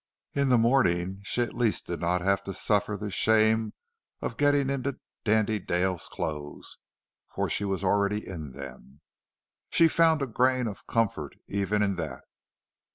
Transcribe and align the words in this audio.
In 0.33 0.49
the 0.49 0.57
morning 0.57 1.19
she 1.21 1.43
at 1.43 1.53
least 1.53 1.85
did 1.85 1.99
not 1.99 2.21
have 2.21 2.41
to 2.45 2.55
suffer 2.55 2.97
the 2.97 3.11
shame 3.11 3.73
of 4.19 4.35
getting 4.35 4.67
into 4.67 4.97
Dandy 5.23 5.59
Dale's 5.59 6.07
clothes, 6.09 6.79
for 7.27 7.47
she 7.51 7.65
was 7.65 7.83
already 7.83 8.27
in 8.27 8.53
them. 8.53 9.01
She 9.69 9.87
found 9.87 10.23
a 10.23 10.25
grain 10.25 10.65
of 10.65 10.87
comfort 10.87 11.35
even 11.47 11.83
in 11.83 11.97
that. 11.97 12.23